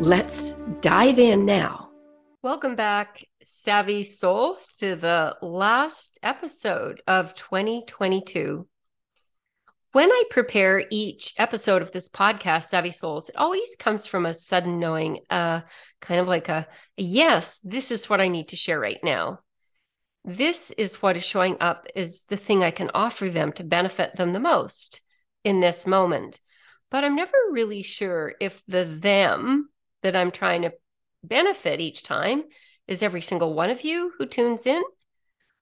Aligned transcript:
Let's 0.00 0.54
dive 0.80 1.18
in 1.18 1.46
now. 1.46 1.88
Welcome 2.42 2.74
back, 2.74 3.24
Savvy 3.42 4.02
Souls, 4.02 4.66
to 4.80 4.96
the 4.96 5.36
last 5.40 6.18
episode 6.22 7.00
of 7.06 7.34
2022. 7.36 8.66
When 9.92 10.10
I 10.10 10.24
prepare 10.30 10.84
each 10.90 11.32
episode 11.38 11.80
of 11.80 11.92
this 11.92 12.08
podcast, 12.08 12.64
Savvy 12.64 12.90
Souls, 12.90 13.28
it 13.28 13.36
always 13.36 13.76
comes 13.76 14.06
from 14.06 14.26
a 14.26 14.34
sudden 14.34 14.80
knowing, 14.80 15.20
uh, 15.30 15.60
kind 16.00 16.20
of 16.20 16.26
like 16.26 16.48
a 16.48 16.66
yes, 16.96 17.60
this 17.60 17.90
is 17.90 18.10
what 18.10 18.20
I 18.20 18.28
need 18.28 18.48
to 18.48 18.56
share 18.56 18.80
right 18.80 19.00
now. 19.02 19.38
This 20.24 20.72
is 20.72 21.00
what 21.00 21.16
is 21.16 21.24
showing 21.24 21.56
up 21.60 21.86
is 21.94 22.24
the 22.24 22.36
thing 22.36 22.62
I 22.62 22.72
can 22.72 22.90
offer 22.92 23.30
them 23.30 23.52
to 23.52 23.64
benefit 23.64 24.16
them 24.16 24.32
the 24.32 24.40
most 24.40 25.00
in 25.44 25.60
this 25.60 25.86
moment. 25.86 26.40
But 26.90 27.04
I'm 27.04 27.14
never 27.14 27.36
really 27.52 27.82
sure 27.82 28.34
if 28.40 28.62
the 28.66 28.84
them 28.84 29.68
that 30.04 30.14
I'm 30.14 30.30
trying 30.30 30.62
to 30.62 30.72
benefit 31.24 31.80
each 31.80 32.02
time 32.02 32.44
is 32.86 33.02
every 33.02 33.22
single 33.22 33.54
one 33.54 33.70
of 33.70 33.82
you 33.82 34.12
who 34.18 34.26
tunes 34.26 34.66
in. 34.66 34.82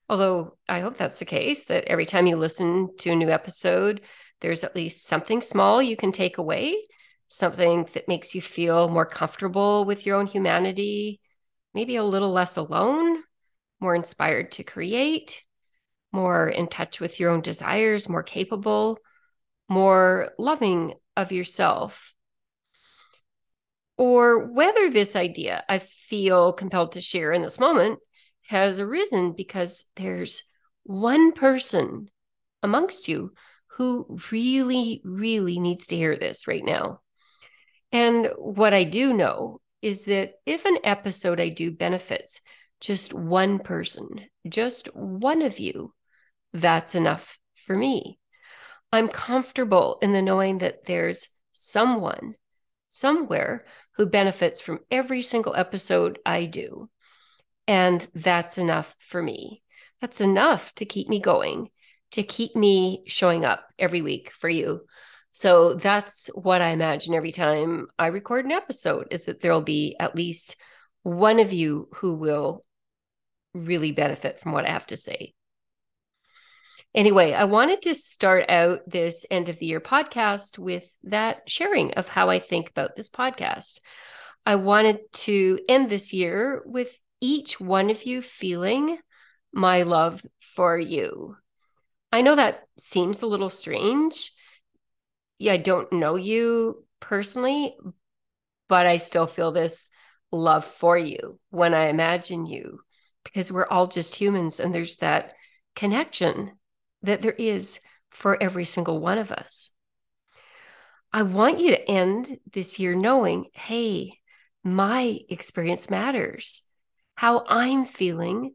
Although 0.08 0.58
I 0.68 0.80
hope 0.80 0.96
that's 0.96 1.20
the 1.20 1.24
case, 1.24 1.64
that 1.66 1.84
every 1.84 2.06
time 2.06 2.26
you 2.26 2.36
listen 2.36 2.90
to 2.98 3.12
a 3.12 3.16
new 3.16 3.30
episode, 3.30 4.02
there's 4.40 4.64
at 4.64 4.74
least 4.74 5.06
something 5.06 5.40
small 5.40 5.80
you 5.80 5.96
can 5.96 6.10
take 6.10 6.38
away, 6.38 6.76
something 7.28 7.88
that 7.94 8.08
makes 8.08 8.34
you 8.34 8.42
feel 8.42 8.88
more 8.88 9.06
comfortable 9.06 9.84
with 9.84 10.04
your 10.04 10.16
own 10.18 10.26
humanity, 10.26 11.20
maybe 11.72 11.94
a 11.94 12.04
little 12.04 12.32
less 12.32 12.56
alone, 12.56 13.22
more 13.78 13.94
inspired 13.94 14.50
to 14.52 14.64
create, 14.64 15.44
more 16.10 16.48
in 16.48 16.66
touch 16.66 16.98
with 16.98 17.20
your 17.20 17.30
own 17.30 17.42
desires, 17.42 18.08
more 18.08 18.24
capable, 18.24 18.98
more 19.68 20.32
loving 20.36 20.94
of 21.16 21.30
yourself 21.30 22.12
or 24.02 24.46
whether 24.52 24.90
this 24.90 25.14
idea 25.14 25.62
I 25.68 25.78
feel 25.78 26.52
compelled 26.52 26.90
to 26.92 27.00
share 27.00 27.32
in 27.32 27.40
this 27.40 27.60
moment 27.60 28.00
has 28.48 28.80
arisen 28.80 29.32
because 29.32 29.86
there's 29.94 30.42
one 30.82 31.30
person 31.30 32.08
amongst 32.64 33.06
you 33.06 33.32
who 33.76 34.18
really, 34.32 35.02
really 35.04 35.60
needs 35.60 35.86
to 35.86 35.96
hear 35.96 36.16
this 36.16 36.48
right 36.48 36.64
now. 36.64 36.98
And 37.92 38.28
what 38.36 38.74
I 38.74 38.82
do 38.82 39.14
know 39.14 39.60
is 39.82 40.06
that 40.06 40.32
if 40.46 40.64
an 40.64 40.78
episode 40.82 41.38
I 41.38 41.50
do 41.50 41.70
benefits 41.70 42.40
just 42.80 43.14
one 43.14 43.60
person, 43.60 44.08
just 44.48 44.88
one 44.96 45.42
of 45.42 45.60
you, 45.60 45.94
that's 46.52 46.96
enough 46.96 47.38
for 47.54 47.76
me. 47.76 48.18
I'm 48.90 49.06
comfortable 49.06 49.98
in 50.02 50.12
the 50.12 50.22
knowing 50.22 50.58
that 50.58 50.86
there's 50.86 51.28
someone 51.52 52.34
somewhere 52.92 53.64
who 53.96 54.04
benefits 54.04 54.60
from 54.60 54.80
every 54.90 55.22
single 55.22 55.56
episode 55.56 56.18
I 56.26 56.44
do. 56.44 56.90
And 57.66 58.06
that's 58.14 58.58
enough 58.58 58.94
for 58.98 59.22
me. 59.22 59.62
That's 60.00 60.20
enough 60.20 60.74
to 60.74 60.84
keep 60.84 61.08
me 61.08 61.18
going, 61.18 61.70
to 62.12 62.22
keep 62.22 62.54
me 62.54 63.02
showing 63.06 63.44
up 63.44 63.64
every 63.78 64.02
week 64.02 64.30
for 64.32 64.48
you. 64.48 64.82
So 65.30 65.74
that's 65.74 66.26
what 66.34 66.60
I 66.60 66.68
imagine 66.70 67.14
every 67.14 67.32
time 67.32 67.86
I 67.98 68.08
record 68.08 68.44
an 68.44 68.52
episode 68.52 69.06
is 69.10 69.24
that 69.24 69.40
there'll 69.40 69.62
be 69.62 69.96
at 69.98 70.14
least 70.14 70.56
one 71.02 71.38
of 71.38 71.52
you 71.52 71.88
who 71.94 72.14
will 72.14 72.64
really 73.54 73.92
benefit 73.92 74.38
from 74.38 74.52
what 74.52 74.66
I 74.66 74.70
have 74.70 74.86
to 74.88 74.96
say. 74.96 75.32
Anyway, 76.94 77.32
I 77.32 77.44
wanted 77.44 77.82
to 77.82 77.94
start 77.94 78.50
out 78.50 78.80
this 78.86 79.24
end 79.30 79.48
of 79.48 79.58
the 79.58 79.66
year 79.66 79.80
podcast 79.80 80.58
with 80.58 80.84
that 81.04 81.48
sharing 81.48 81.94
of 81.94 82.06
how 82.06 82.28
I 82.28 82.38
think 82.38 82.68
about 82.68 82.96
this 82.96 83.08
podcast. 83.08 83.80
I 84.44 84.56
wanted 84.56 85.00
to 85.12 85.58
end 85.68 85.88
this 85.88 86.12
year 86.12 86.62
with 86.66 86.94
each 87.20 87.58
one 87.58 87.88
of 87.88 88.04
you 88.04 88.20
feeling 88.20 88.98
my 89.54 89.84
love 89.84 90.24
for 90.40 90.78
you. 90.78 91.36
I 92.12 92.20
know 92.20 92.36
that 92.36 92.64
seems 92.78 93.22
a 93.22 93.26
little 93.26 93.48
strange. 93.48 94.32
Yeah, 95.38 95.54
I 95.54 95.56
don't 95.58 95.90
know 95.94 96.16
you 96.16 96.84
personally, 97.00 97.74
but 98.68 98.86
I 98.86 98.98
still 98.98 99.26
feel 99.26 99.50
this 99.50 99.88
love 100.30 100.66
for 100.66 100.98
you 100.98 101.38
when 101.48 101.72
I 101.72 101.86
imagine 101.86 102.44
you 102.44 102.80
because 103.24 103.50
we're 103.50 103.66
all 103.66 103.86
just 103.86 104.14
humans 104.14 104.60
and 104.60 104.74
there's 104.74 104.96
that 104.98 105.32
connection 105.74 106.52
that 107.02 107.22
there 107.22 107.32
is 107.32 107.80
for 108.10 108.40
every 108.42 108.64
single 108.64 109.00
one 109.00 109.18
of 109.18 109.32
us. 109.32 109.70
I 111.12 111.22
want 111.22 111.60
you 111.60 111.70
to 111.70 111.90
end 111.90 112.38
this 112.52 112.78
year 112.78 112.94
knowing 112.94 113.46
hey, 113.52 114.18
my 114.64 115.18
experience 115.28 115.90
matters. 115.90 116.64
How 117.14 117.44
I'm 117.46 117.84
feeling 117.84 118.54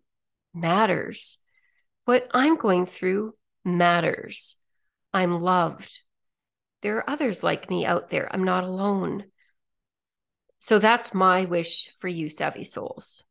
matters. 0.53 1.37
What 2.05 2.27
I'm 2.33 2.55
going 2.55 2.85
through 2.85 3.33
matters. 3.63 4.57
I'm 5.13 5.33
loved. 5.33 5.99
There 6.81 6.97
are 6.97 7.09
others 7.09 7.43
like 7.43 7.69
me 7.69 7.85
out 7.85 8.09
there. 8.09 8.27
I'm 8.31 8.43
not 8.43 8.63
alone. 8.63 9.25
So 10.59 10.79
that's 10.79 11.13
my 11.13 11.45
wish 11.45 11.91
for 11.99 12.07
you, 12.07 12.29
Savvy 12.29 12.63
Souls. 12.63 13.23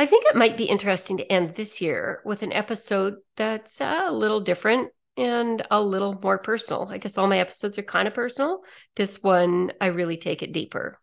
I 0.00 0.06
think 0.06 0.26
it 0.26 0.36
might 0.36 0.56
be 0.56 0.64
interesting 0.64 1.16
to 1.16 1.32
end 1.32 1.54
this 1.54 1.80
year 1.80 2.22
with 2.24 2.42
an 2.42 2.52
episode 2.52 3.16
that's 3.36 3.80
uh, 3.80 4.04
a 4.06 4.12
little 4.12 4.40
different 4.40 4.92
and 5.16 5.66
a 5.72 5.82
little 5.82 6.16
more 6.22 6.38
personal. 6.38 6.86
I 6.88 6.98
guess 6.98 7.18
all 7.18 7.26
my 7.26 7.40
episodes 7.40 7.78
are 7.78 7.82
kind 7.82 8.06
of 8.06 8.14
personal. 8.14 8.62
This 8.94 9.20
one, 9.20 9.72
I 9.80 9.86
really 9.86 10.16
take 10.16 10.44
it 10.44 10.52
deeper. 10.52 11.00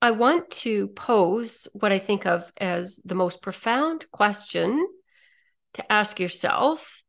I 0.00 0.12
want 0.12 0.50
to 0.50 0.86
pose 0.88 1.66
what 1.72 1.90
I 1.90 1.98
think 1.98 2.26
of 2.26 2.44
as 2.58 3.00
the 3.04 3.16
most 3.16 3.42
profound 3.42 4.06
question 4.12 4.86
to 5.72 5.92
ask 5.92 6.20
yourself, 6.20 7.02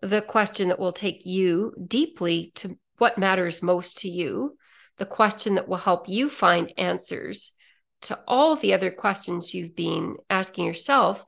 the 0.00 0.22
question 0.22 0.68
that 0.68 0.78
will 0.78 0.92
take 0.92 1.26
you 1.26 1.74
deeply 1.86 2.52
to 2.54 2.78
what 2.96 3.18
matters 3.18 3.62
most 3.62 3.98
to 3.98 4.08
you, 4.08 4.56
the 4.96 5.04
question 5.04 5.56
that 5.56 5.68
will 5.68 5.76
help 5.76 6.08
you 6.08 6.30
find 6.30 6.72
answers 6.78 7.52
to 8.02 8.18
all 8.26 8.56
the 8.56 8.74
other 8.74 8.90
questions 8.90 9.54
you've 9.54 9.76
been 9.76 10.16
asking 10.30 10.64
yourself. 10.64 11.24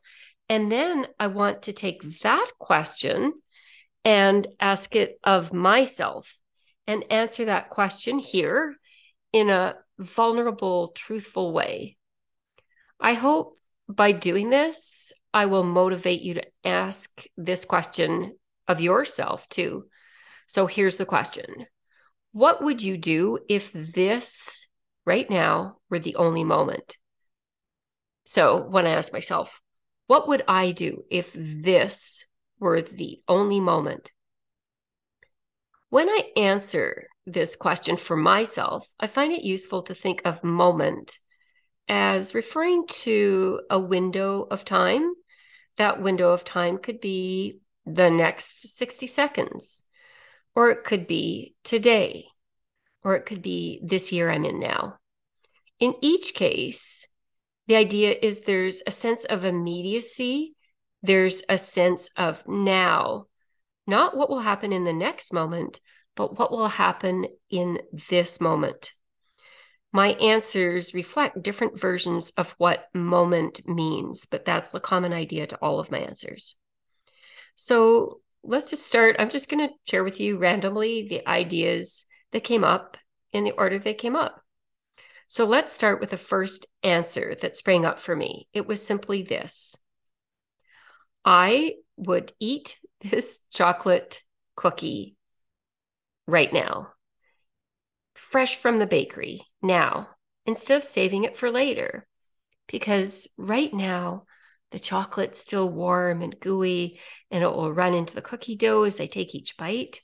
And 0.48 0.70
then 0.70 1.06
I 1.18 1.28
want 1.28 1.62
to 1.62 1.72
take 1.72 2.20
that 2.22 2.50
question 2.58 3.32
and 4.04 4.46
ask 4.60 4.96
it 4.96 5.18
of 5.24 5.52
myself 5.52 6.38
and 6.86 7.04
answer 7.10 7.46
that 7.46 7.70
question 7.70 8.18
here 8.18 8.76
in 9.32 9.50
a 9.50 9.74
vulnerable, 9.98 10.88
truthful 10.88 11.52
way. 11.52 11.96
I 13.00 13.12
hope 13.14 13.58
by 13.88 14.12
doing 14.12 14.50
this, 14.50 15.12
I 15.34 15.46
will 15.46 15.64
motivate 15.64 16.22
you 16.22 16.34
to 16.34 16.46
ask 16.64 17.24
this 17.36 17.64
question 17.64 18.36
of 18.66 18.80
yourself 18.80 19.48
too. 19.48 19.86
So 20.46 20.66
here's 20.66 20.96
the 20.96 21.06
question 21.06 21.66
What 22.32 22.62
would 22.62 22.82
you 22.82 22.96
do 22.96 23.38
if 23.48 23.72
this 23.72 24.67
right 25.08 25.28
now 25.30 25.78
were 25.88 25.98
the 25.98 26.16
only 26.16 26.44
moment. 26.44 26.98
So 28.26 28.68
when 28.68 28.86
I 28.86 28.90
ask 28.90 29.10
myself, 29.10 29.50
what 30.06 30.28
would 30.28 30.44
I 30.46 30.72
do 30.72 31.04
if 31.10 31.32
this 31.34 32.26
were 32.60 32.82
the 32.82 33.22
only 33.26 33.58
moment? 33.58 34.12
When 35.88 36.10
I 36.10 36.30
answer 36.36 37.08
this 37.24 37.56
question 37.56 37.96
for 37.96 38.16
myself, 38.16 38.86
I 39.00 39.06
find 39.06 39.32
it 39.32 39.44
useful 39.44 39.82
to 39.84 39.94
think 39.94 40.20
of 40.26 40.44
moment 40.44 41.18
as 41.88 42.34
referring 42.34 42.86
to 42.88 43.62
a 43.70 43.80
window 43.80 44.46
of 44.50 44.66
time. 44.66 45.14
That 45.78 46.02
window 46.02 46.32
of 46.32 46.44
time 46.44 46.76
could 46.76 47.00
be 47.00 47.60
the 47.86 48.10
next 48.10 48.76
60 48.76 49.06
seconds, 49.06 49.84
or 50.54 50.70
it 50.70 50.84
could 50.84 51.06
be 51.06 51.54
today, 51.64 52.26
or 53.02 53.16
it 53.16 53.24
could 53.24 53.40
be 53.40 53.80
this 53.82 54.12
year 54.12 54.30
I'm 54.30 54.44
in 54.44 54.60
now. 54.60 54.97
In 55.80 55.94
each 56.02 56.34
case, 56.34 57.06
the 57.66 57.76
idea 57.76 58.14
is 58.20 58.40
there's 58.40 58.82
a 58.86 58.90
sense 58.90 59.24
of 59.24 59.44
immediacy, 59.44 60.56
there's 61.02 61.42
a 61.48 61.58
sense 61.58 62.10
of 62.16 62.42
now, 62.46 63.26
not 63.86 64.16
what 64.16 64.30
will 64.30 64.40
happen 64.40 64.72
in 64.72 64.84
the 64.84 64.92
next 64.92 65.32
moment, 65.32 65.80
but 66.16 66.38
what 66.38 66.50
will 66.50 66.68
happen 66.68 67.26
in 67.50 67.78
this 68.08 68.40
moment. 68.40 68.92
My 69.92 70.08
answers 70.14 70.92
reflect 70.92 71.42
different 71.42 71.78
versions 71.78 72.30
of 72.30 72.54
what 72.58 72.88
moment 72.92 73.66
means, 73.66 74.26
but 74.26 74.44
that's 74.44 74.70
the 74.70 74.80
common 74.80 75.12
idea 75.12 75.46
to 75.46 75.56
all 75.56 75.80
of 75.80 75.90
my 75.90 75.98
answers. 75.98 76.56
So 77.54 78.20
let's 78.42 78.70
just 78.70 78.86
start. 78.86 79.16
I'm 79.18 79.30
just 79.30 79.48
going 79.48 79.66
to 79.66 79.74
share 79.88 80.04
with 80.04 80.20
you 80.20 80.36
randomly 80.36 81.08
the 81.08 81.26
ideas 81.26 82.04
that 82.32 82.44
came 82.44 82.64
up 82.64 82.96
in 83.32 83.44
the 83.44 83.52
order 83.52 83.78
they 83.78 83.94
came 83.94 84.16
up. 84.16 84.42
So 85.30 85.44
let's 85.44 85.74
start 85.74 86.00
with 86.00 86.08
the 86.08 86.16
first 86.16 86.66
answer 86.82 87.36
that 87.42 87.54
sprang 87.54 87.84
up 87.84 88.00
for 88.00 88.16
me. 88.16 88.48
It 88.54 88.66
was 88.66 88.84
simply 88.84 89.22
this 89.22 89.76
I 91.22 91.74
would 91.96 92.32
eat 92.40 92.78
this 93.02 93.40
chocolate 93.52 94.22
cookie 94.56 95.16
right 96.26 96.50
now, 96.52 96.92
fresh 98.14 98.56
from 98.56 98.78
the 98.78 98.86
bakery 98.86 99.42
now, 99.62 100.08
instead 100.46 100.78
of 100.78 100.84
saving 100.84 101.24
it 101.24 101.36
for 101.36 101.50
later. 101.50 102.06
Because 102.66 103.28
right 103.36 103.72
now, 103.72 104.24
the 104.70 104.78
chocolate's 104.78 105.38
still 105.38 105.70
warm 105.70 106.22
and 106.22 106.40
gooey, 106.40 107.00
and 107.30 107.44
it 107.44 107.46
will 107.46 107.72
run 107.72 107.92
into 107.92 108.14
the 108.14 108.22
cookie 108.22 108.56
dough 108.56 108.84
as 108.84 108.98
I 108.98 109.06
take 109.06 109.34
each 109.34 109.58
bite. 109.58 110.00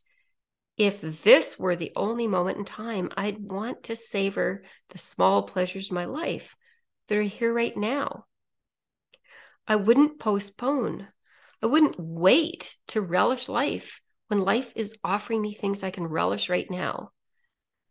If 0.76 1.22
this 1.22 1.58
were 1.58 1.76
the 1.76 1.92
only 1.94 2.26
moment 2.26 2.58
in 2.58 2.64
time, 2.64 3.10
I'd 3.16 3.38
want 3.38 3.84
to 3.84 3.96
savor 3.96 4.62
the 4.90 4.98
small 4.98 5.44
pleasures 5.44 5.88
of 5.90 5.94
my 5.94 6.06
life 6.06 6.56
that 7.08 7.18
are 7.18 7.22
here 7.22 7.52
right 7.52 7.76
now. 7.76 8.26
I 9.68 9.76
wouldn't 9.76 10.18
postpone. 10.18 11.08
I 11.62 11.66
wouldn't 11.66 11.96
wait 11.98 12.76
to 12.88 13.00
relish 13.00 13.48
life 13.48 14.00
when 14.28 14.40
life 14.40 14.72
is 14.74 14.96
offering 15.04 15.42
me 15.42 15.54
things 15.54 15.82
I 15.82 15.90
can 15.90 16.06
relish 16.06 16.48
right 16.48 16.70
now. 16.70 17.10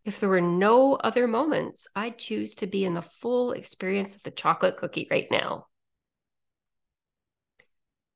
If 0.04 0.20
there 0.20 0.30
were 0.30 0.42
no 0.42 0.96
other 0.96 1.28
moments, 1.28 1.88
I'd 1.96 2.20
choose 2.20 2.56
to 2.56 2.68
be 2.68 2.84
in 2.84 2.94
the 2.94 3.02
full 3.02 3.54
experience 3.54 4.16
of 4.16 4.24
the 4.24 4.32
chocolate 4.32 4.76
cookie 4.76 5.08
right 5.10 5.28
now. 5.32 5.68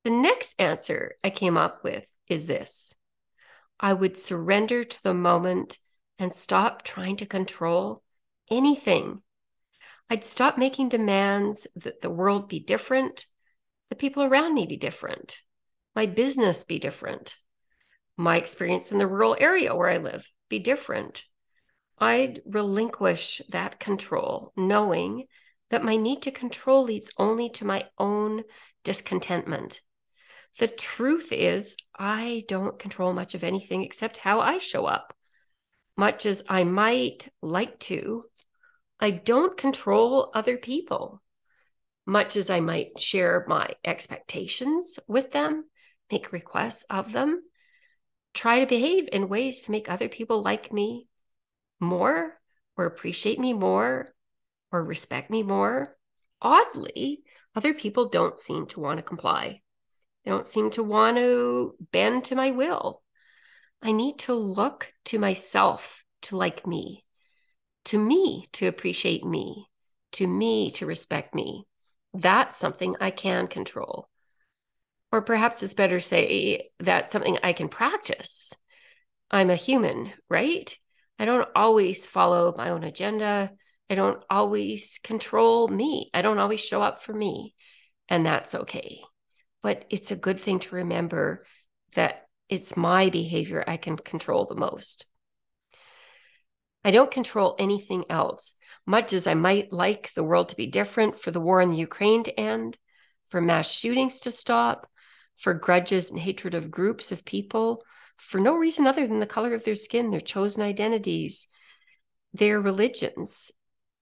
The 0.04 0.12
next 0.12 0.60
answer 0.60 1.16
I 1.24 1.30
came 1.30 1.56
up 1.56 1.84
with 1.84 2.06
is 2.28 2.48
this 2.48 2.97
I 3.80 3.94
would 3.94 4.18
surrender 4.18 4.84
to 4.84 5.04
the 5.04 5.14
moment 5.14 5.78
and 6.20 6.34
stop 6.34 6.84
trying 6.84 7.18
to 7.18 7.26
control 7.26 8.04
anything. 8.50 9.22
I'd 10.10 10.24
stop 10.24 10.58
making 10.58 10.90
demands 10.90 11.68
that 11.76 12.02
the 12.02 12.10
world 12.10 12.48
be 12.48 12.60
different, 12.60 13.26
the 13.90 13.96
people 13.96 14.24
around 14.24 14.54
me 14.54 14.66
be 14.66 14.78
different, 14.78 15.38
my 15.96 16.06
business 16.06 16.64
be 16.64 16.80
different, 16.80 17.36
my 18.16 18.38
experience 18.38 18.92
in 18.92 18.98
the 18.98 19.08
rural 19.08 19.36
area 19.40 19.76
where 19.76 19.90
I 19.90 19.98
live 19.98 20.30
be 20.50 20.60
different. 20.60 21.24
I'd 22.00 22.42
relinquish 22.46 23.42
that 23.50 23.80
control, 23.80 24.54
knowing 24.56 25.26
that 25.70 25.84
my 25.84 25.98
need 25.98 26.22
to 26.24 26.32
control 26.32 26.84
leads 26.84 27.12
only 27.18 27.50
to 27.52 27.66
my 27.66 27.86
own 27.98 28.44
discontentment. 28.84 29.82
The 30.60 30.68
truth 30.68 31.32
is, 31.32 31.78
I 31.98 32.44
don't 32.48 32.80
control 32.80 33.14
much 33.14 33.36
of 33.36 33.44
anything 33.44 33.84
except 33.84 34.18
how 34.18 34.40
I 34.40 34.58
show 34.58 34.86
up. 34.86 35.14
Much 35.96 36.26
as 36.26 36.44
I 36.50 36.64
might 36.64 37.30
like 37.42 37.80
to, 37.82 38.26
I 39.00 39.12
don't 39.12 39.56
control 39.56 40.32
other 40.34 40.58
people. 40.58 41.22
Much 42.08 42.36
as 42.36 42.50
I 42.50 42.60
might 42.60 43.00
share 43.00 43.46
my 43.48 43.70
expectations 43.86 44.98
with 45.08 45.32
them, 45.32 45.66
make 46.12 46.32
requests 46.32 46.86
of 46.90 47.12
them, 47.12 47.44
try 48.34 48.60
to 48.60 48.66
behave 48.66 49.10
in 49.12 49.30
ways 49.30 49.64
to 49.64 49.72
make 49.72 49.90
other 49.90 50.10
people 50.10 50.42
like 50.42 50.74
me 50.74 51.08
more 51.80 52.40
or 52.76 52.86
appreciate 52.86 53.40
me 53.40 53.54
more 53.54 54.16
or 54.72 54.84
respect 54.84 55.30
me 55.30 55.44
more. 55.44 55.96
Oddly, 56.42 57.24
other 57.56 57.74
people 57.74 58.10
don't 58.10 58.40
seem 58.40 58.66
to 58.68 58.80
want 58.80 58.98
to 58.98 59.04
comply. 59.04 59.62
Don't 60.28 60.46
seem 60.46 60.72
to 60.72 60.84
want 60.84 61.16
to 61.16 61.74
bend 61.94 62.26
to 62.26 62.36
my 62.36 62.52
will. 62.52 63.02
I 63.82 63.94
need 63.94 64.20
to 64.20 64.34
look 64.34 64.92
to 65.06 65.20
myself 65.20 66.04
to 66.24 66.36
like 66.36 66.68
me, 66.68 67.06
to 67.86 67.98
me 67.98 68.50
to 68.52 68.68
appreciate 68.68 69.24
me, 69.24 69.70
to 70.12 70.28
me 70.28 70.72
to 70.72 70.86
respect 70.86 71.34
me. 71.34 71.66
That's 72.14 72.58
something 72.58 72.94
I 73.00 73.10
can 73.12 73.48
control. 73.48 74.10
Or 75.14 75.22
perhaps 75.22 75.64
it's 75.64 75.74
better 75.74 76.02
say 76.02 76.72
that's 76.78 77.10
something 77.10 77.38
I 77.42 77.54
can 77.54 77.70
practice. 77.70 78.52
I'm 79.32 79.50
a 79.50 79.56
human, 79.56 80.12
right? 80.30 80.78
I 81.18 81.24
don't 81.24 81.48
always 81.56 82.06
follow 82.06 82.54
my 82.58 82.72
own 82.72 82.84
agenda. 82.84 83.52
I 83.90 83.96
don't 83.96 84.22
always 84.30 85.00
control 85.02 85.70
me. 85.70 86.10
I 86.14 86.22
don't 86.22 86.38
always 86.38 86.60
show 86.60 86.82
up 86.82 87.02
for 87.02 87.14
me. 87.14 87.56
And 88.10 88.26
that's 88.26 88.56
okay 88.56 89.00
but 89.62 89.86
it's 89.90 90.12
a 90.12 90.16
good 90.16 90.40
thing 90.40 90.60
to 90.60 90.76
remember 90.76 91.46
that 91.96 92.28
it's 92.50 92.78
my 92.78 93.10
behavior 93.10 93.64
I 93.68 93.78
can 93.78 93.98
control 93.98 94.46
the 94.46 94.56
most. 94.56 95.06
I 96.84 96.92
don't 96.92 97.12
control 97.12 97.56
anything 97.60 98.06
else, 98.10 98.54
much 98.86 99.12
as 99.12 99.28
I 99.28 99.34
might 99.34 99.74
like 99.74 100.14
the 100.14 100.24
world 100.24 100.50
to 100.50 100.56
be 100.56 100.68
different, 100.68 101.20
for 101.20 101.32
the 101.32 101.42
war 101.42 101.60
in 101.60 101.72
the 101.72 101.78
Ukraine 101.78 102.24
to 102.24 102.40
end, 102.40 102.78
for 103.28 103.42
mass 103.42 103.70
shootings 103.70 104.20
to 104.22 104.32
stop, 104.32 104.90
for 105.36 105.54
grudges 105.54 106.12
and 106.12 106.20
hatred 106.20 106.54
of 106.54 106.72
groups 106.72 107.12
of 107.12 107.26
people 107.26 107.84
for 108.18 108.40
no 108.40 108.56
reason 108.56 108.88
other 108.88 109.08
than 109.08 109.20
the 109.20 109.26
color 109.26 109.54
of 109.54 109.64
their 109.64 109.76
skin, 109.76 110.10
their 110.10 110.20
chosen 110.20 110.64
identities, 110.64 111.48
their 112.34 112.60
religions. 112.60 113.52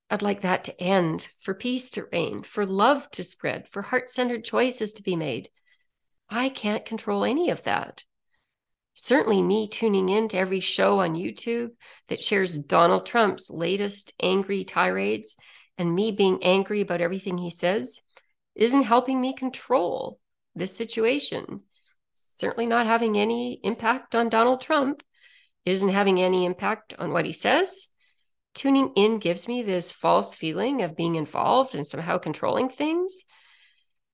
I'd 0.10 0.22
like 0.22 0.42
that 0.42 0.64
to 0.66 0.82
end, 0.82 1.30
for 1.40 1.54
peace 1.54 1.90
to 1.92 2.06
reign, 2.12 2.44
for 2.44 2.66
love 2.66 3.10
to 3.12 3.24
spread, 3.24 3.68
for 3.68 3.82
heart 3.82 4.10
centered 4.10 4.44
choices 4.44 4.94
to 4.94 5.04
be 5.04 5.16
made. 5.16 5.50
I 6.30 6.50
can't 6.50 6.86
control 6.86 7.24
any 7.24 7.50
of 7.50 7.64
that. 7.64 8.04
Certainly, 8.94 9.42
me 9.42 9.68
tuning 9.68 10.10
in 10.10 10.28
to 10.30 10.38
every 10.38 10.60
show 10.60 11.00
on 11.00 11.16
YouTube 11.16 11.72
that 12.08 12.24
shares 12.24 12.56
Donald 12.56 13.06
Trump's 13.06 13.50
latest 13.50 14.14
angry 14.22 14.64
tirades 14.64 15.38
and 15.78 15.94
me 15.94 16.12
being 16.12 16.44
angry 16.44 16.82
about 16.82 17.02
everything 17.02 17.38
he 17.38 17.50
says 17.50 18.02
isn't 18.54 18.84
helping 18.84 19.20
me 19.20 19.34
control 19.34 20.20
this 20.56 20.76
situation. 20.76 21.62
Certainly 22.14 22.68
not 22.68 22.86
having 22.86 23.18
any 23.18 23.60
impact 23.64 24.16
on 24.16 24.30
Donald 24.30 24.62
Trump. 24.62 25.04
isn't 25.66 25.90
having 25.90 26.22
any 26.22 26.46
impact 26.46 26.94
on 27.00 27.12
what 27.12 27.26
he 27.26 27.34
says 27.34 27.88
tuning 28.56 28.92
in 28.96 29.20
gives 29.20 29.48
me 29.48 29.62
this 29.62 29.92
false 29.92 30.34
feeling 30.34 30.82
of 30.82 30.96
being 30.96 31.16
involved 31.16 31.76
and 31.76 31.86
somehow 31.86 32.18
controlling 32.18 32.70
things, 32.70 33.24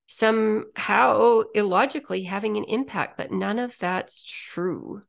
somehow 0.07 1.43
illogically 1.53 2.23
having 2.23 2.57
an 2.57 2.65
impact, 2.65 3.17
but 3.17 3.31
none 3.31 3.59
of 3.59 3.77
that's 3.77 4.23
true. 4.23 5.03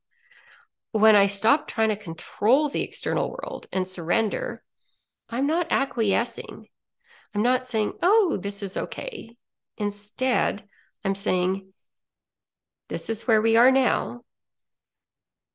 When 0.91 1.15
I 1.15 1.25
stop 1.25 1.67
trying 1.67 1.89
to 1.89 1.95
control 1.95 2.69
the 2.69 2.83
external 2.83 3.29
world 3.29 3.67
and 3.73 3.87
surrender, 3.87 4.63
I'm 5.27 5.47
not 5.47 5.71
acquiescing. 5.71 6.67
I'm 7.33 7.41
not 7.41 7.65
saying, 7.65 7.93
oh, 8.03 8.37
this 8.39 8.61
is 8.61 8.77
okay. 8.77 9.35
Instead, 9.77 10.63
I'm 11.03 11.15
saying, 11.15 11.73
this 12.89 13.09
is 13.09 13.27
where 13.27 13.41
we 13.41 13.57
are 13.57 13.71
now. 13.71 14.21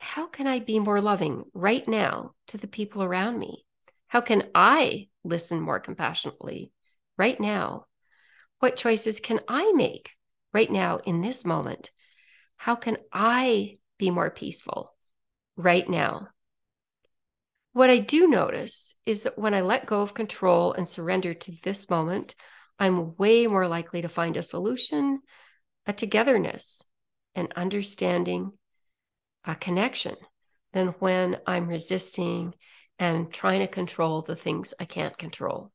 How 0.00 0.26
can 0.26 0.48
I 0.48 0.58
be 0.58 0.80
more 0.80 1.00
loving 1.00 1.44
right 1.54 1.86
now 1.86 2.32
to 2.48 2.58
the 2.58 2.66
people 2.66 3.02
around 3.02 3.38
me? 3.38 3.64
How 4.08 4.20
can 4.20 4.44
I 4.54 5.08
listen 5.22 5.60
more 5.60 5.80
compassionately 5.80 6.72
right 7.16 7.38
now? 7.38 7.86
What 8.58 8.76
choices 8.76 9.20
can 9.20 9.40
I 9.46 9.72
make 9.72 10.10
right 10.52 10.70
now 10.70 10.98
in 10.98 11.20
this 11.20 11.44
moment? 11.44 11.90
How 12.56 12.74
can 12.74 12.96
I 13.12 13.78
be 13.98 14.10
more 14.10 14.30
peaceful 14.30 14.96
right 15.56 15.88
now? 15.88 16.28
What 17.72 17.90
I 17.90 17.98
do 17.98 18.26
notice 18.26 18.94
is 19.04 19.22
that 19.22 19.38
when 19.38 19.54
I 19.54 19.60
let 19.60 19.86
go 19.86 20.00
of 20.00 20.14
control 20.14 20.72
and 20.72 20.88
surrender 20.88 21.34
to 21.34 21.52
this 21.62 21.88
moment, 21.88 22.34
I'm 22.78 23.14
way 23.16 23.46
more 23.46 23.68
likely 23.68 24.02
to 24.02 24.08
find 24.08 24.36
a 24.36 24.42
solution, 24.42 25.20
a 25.86 25.92
togetherness, 25.92 26.82
an 27.34 27.48
understanding, 27.54 28.52
a 29.44 29.54
connection 29.54 30.16
than 30.72 30.88
when 30.98 31.38
I'm 31.46 31.68
resisting 31.68 32.54
and 32.98 33.32
trying 33.32 33.60
to 33.60 33.66
control 33.66 34.22
the 34.22 34.36
things 34.36 34.74
I 34.80 34.84
can't 34.84 35.16
control. 35.16 35.72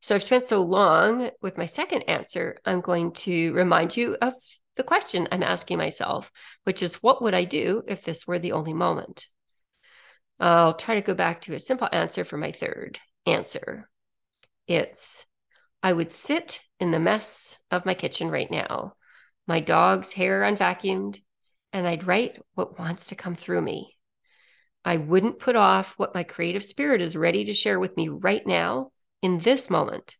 So 0.00 0.14
I've 0.14 0.22
spent 0.22 0.46
so 0.46 0.62
long 0.62 1.30
with 1.42 1.58
my 1.58 1.64
second 1.64 2.02
answer, 2.02 2.58
I'm 2.64 2.80
going 2.80 3.12
to 3.12 3.52
remind 3.52 3.96
you 3.96 4.16
of 4.20 4.34
the 4.76 4.82
question 4.82 5.28
I'm 5.30 5.42
asking 5.42 5.78
myself, 5.78 6.30
which 6.64 6.82
is 6.82 7.02
what 7.02 7.22
would 7.22 7.34
I 7.34 7.44
do 7.44 7.82
if 7.86 8.04
this 8.04 8.26
were 8.26 8.38
the 8.38 8.52
only 8.52 8.74
moment? 8.74 9.26
I'll 10.38 10.74
try 10.74 10.96
to 10.96 11.00
go 11.00 11.14
back 11.14 11.42
to 11.42 11.54
a 11.54 11.58
simple 11.58 11.88
answer 11.90 12.24
for 12.24 12.36
my 12.36 12.52
third 12.52 13.00
answer. 13.24 13.88
It's 14.66 15.24
I 15.82 15.92
would 15.92 16.10
sit 16.10 16.60
in 16.78 16.90
the 16.90 16.98
mess 16.98 17.58
of 17.70 17.86
my 17.86 17.94
kitchen 17.94 18.30
right 18.30 18.50
now, 18.50 18.94
my 19.46 19.60
dog's 19.60 20.12
hair 20.12 20.42
unvacuumed, 20.42 21.20
and 21.72 21.86
I'd 21.86 22.06
write 22.06 22.40
what 22.54 22.78
wants 22.78 23.08
to 23.08 23.14
come 23.14 23.34
through 23.34 23.60
me. 23.60 23.95
I 24.86 24.98
wouldn't 24.98 25.40
put 25.40 25.56
off 25.56 25.94
what 25.96 26.14
my 26.14 26.22
creative 26.22 26.64
spirit 26.64 27.02
is 27.02 27.16
ready 27.16 27.46
to 27.46 27.54
share 27.54 27.80
with 27.80 27.96
me 27.96 28.08
right 28.08 28.46
now 28.46 28.92
in 29.20 29.38
this 29.38 29.68
moment. 29.68 30.16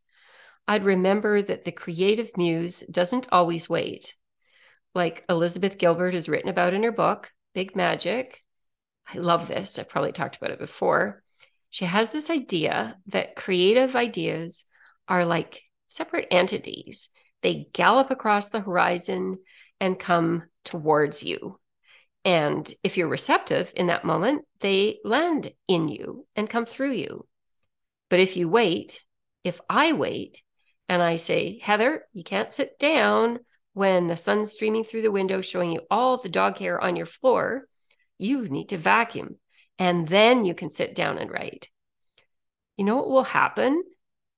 I'd 0.67 0.85
remember 0.85 1.41
that 1.41 1.65
the 1.65 1.71
creative 1.71 2.37
muse 2.37 2.81
doesn't 2.81 3.29
always 3.31 3.69
wait. 3.69 4.17
Like 4.93 5.25
Elizabeth 5.29 5.79
Gilbert 5.79 6.15
has 6.15 6.29
written 6.29 6.51
about 6.51 6.75
in 6.75 6.83
her 6.83 6.91
book, 6.91 7.31
Big 7.55 7.77
Magic. 7.77 8.41
I 9.07 9.19
love 9.19 9.47
this. 9.47 9.79
I've 9.79 9.89
probably 9.89 10.11
talked 10.11 10.37
about 10.37 10.51
it 10.51 10.59
before. 10.59 11.23
She 11.71 11.85
has 11.85 12.11
this 12.11 12.29
idea 12.29 12.99
that 13.07 13.37
creative 13.37 13.95
ideas 13.95 14.65
are 15.07 15.25
like 15.25 15.63
separate 15.87 16.27
entities. 16.33 17.09
They 17.41 17.69
gallop 17.73 18.11
across 18.11 18.49
the 18.49 18.63
horizon 18.63 19.39
and 19.81 19.97
come 19.97 20.43
towards 20.65 21.23
you. 21.23 21.61
And 22.27 22.69
if 22.83 22.97
you're 22.97 23.07
receptive 23.07 23.73
in 23.77 23.87
that 23.87 24.05
moment, 24.05 24.45
they 24.59 24.99
land 25.05 25.53
in 25.69 25.87
you 25.87 26.27
and 26.35 26.51
come 26.51 26.67
through 26.67 26.91
you. 26.91 27.25
But 28.11 28.19
if 28.19 28.37
you 28.37 28.49
wait, 28.49 29.01
if 29.45 29.61
I 29.71 29.93
wait 29.93 30.43
and 30.89 31.01
I 31.01 31.17
say, 31.17 31.61
Heather, 31.63 32.05
you 32.13 32.25
can't 32.25 32.53
sit 32.53 32.81
down 32.81 33.39
when 33.75 34.09
the 34.09 34.17
sun's 34.17 34.51
streaming 34.51 34.83
through 34.83 35.03
the 35.03 35.13
window, 35.13 35.41
showing 35.41 35.71
you 35.71 35.83
all 35.89 36.17
the 36.17 36.29
dog 36.29 36.59
hair 36.59 36.81
on 36.81 36.97
your 36.97 37.07
floor, 37.07 37.69
you 38.19 38.49
need 38.49 38.71
to 38.71 38.77
vacuum 38.77 39.37
and 39.79 40.09
then 40.09 40.45
you 40.45 40.55
can 40.55 40.69
sit 40.69 40.97
down 40.97 41.19
and 41.19 41.31
write. 41.31 41.69
You 42.77 42.87
know 42.87 42.97
what 42.97 43.09
will 43.09 43.23
happen? 43.23 43.85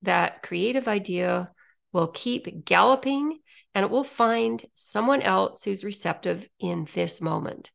That 0.02 0.42
creative 0.42 0.88
idea 0.88 1.52
will 1.95 2.09
keep 2.09 2.66
galloping 2.66 3.38
and 3.75 3.83
it 3.83 3.90
will 3.90 4.04
find 4.04 4.62
someone 4.75 5.23
else 5.23 5.64
who's 5.64 5.85
receptive 5.85 6.47
in 6.61 6.87
this 6.92 7.23
moment. 7.23 7.71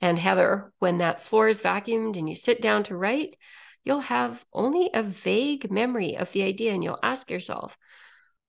And 0.00 0.18
Heather, 0.18 0.72
when 0.78 0.98
that 0.98 1.22
floor 1.22 1.48
is 1.48 1.60
vacuumed 1.60 2.16
and 2.16 2.28
you 2.28 2.34
sit 2.34 2.62
down 2.62 2.84
to 2.84 2.96
write, 2.96 3.36
you'll 3.84 4.00
have 4.00 4.44
only 4.52 4.90
a 4.94 5.02
vague 5.02 5.70
memory 5.70 6.16
of 6.16 6.32
the 6.32 6.42
idea 6.42 6.72
and 6.72 6.82
you'll 6.82 6.98
ask 7.02 7.30
yourself, 7.30 7.76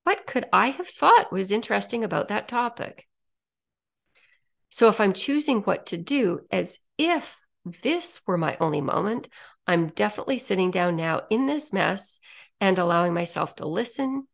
what 0.03 0.25
could 0.25 0.45
I 0.51 0.67
have 0.67 0.87
thought 0.87 1.31
was 1.31 1.51
interesting 1.51 2.03
about 2.03 2.29
that 2.29 2.47
topic? 2.47 3.07
So 4.69 4.87
if 4.87 4.99
I'm 4.99 5.13
choosing 5.13 5.61
what 5.61 5.87
to 5.87 5.97
do 5.97 6.41
as 6.49 6.79
if 6.97 7.37
this 7.83 8.21
were 8.25 8.37
my 8.37 8.57
only 8.59 8.81
moment, 8.81 9.27
I'm 9.67 9.87
definitely 9.87 10.37
sitting 10.37 10.71
down 10.71 10.95
now 10.95 11.23
in 11.29 11.45
this 11.45 11.73
mess 11.73 12.19
and 12.59 12.79
allowing 12.79 13.13
myself 13.13 13.55
to 13.57 13.67
listen, 13.67 14.27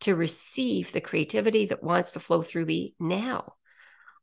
to 0.00 0.16
receive 0.16 0.92
the 0.92 1.00
creativity 1.00 1.66
that 1.66 1.82
wants 1.82 2.12
to 2.12 2.20
flow 2.20 2.42
through 2.42 2.66
me 2.66 2.94
now. 2.98 3.54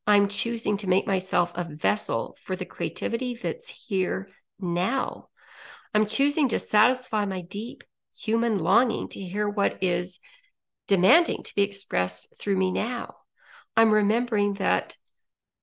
I'm 0.09 0.27
choosing 0.27 0.77
to 0.77 0.87
make 0.87 1.05
myself 1.05 1.51
a 1.53 1.63
vessel 1.63 2.35
for 2.41 2.55
the 2.55 2.65
creativity 2.65 3.35
that's 3.35 3.69
here 3.69 4.29
now. 4.59 5.27
I'm 5.93 6.07
choosing 6.07 6.49
to 6.49 6.57
satisfy 6.57 7.25
my 7.25 7.41
deep 7.41 7.83
human 8.17 8.57
longing 8.57 9.09
to 9.09 9.21
hear 9.21 9.47
what 9.47 9.83
is 9.83 10.19
demanding 10.87 11.43
to 11.43 11.53
be 11.53 11.61
expressed 11.61 12.33
through 12.39 12.57
me 12.57 12.71
now. 12.71 13.17
I'm 13.77 13.91
remembering 13.91 14.55
that 14.55 14.97